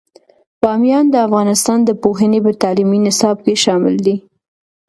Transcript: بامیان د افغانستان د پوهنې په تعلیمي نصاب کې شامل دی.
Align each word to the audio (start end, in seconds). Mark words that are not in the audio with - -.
بامیان 0.61 1.05
د 1.11 1.15
افغانستان 1.27 1.79
د 1.85 1.89
پوهنې 2.03 2.39
په 2.45 2.51
تعلیمي 2.61 2.99
نصاب 3.07 3.37
کې 3.45 3.53
شامل 3.63 3.95
دی. 4.05 4.15